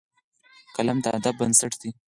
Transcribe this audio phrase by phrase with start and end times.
[0.75, 1.89] قلم د ادب بنسټ دی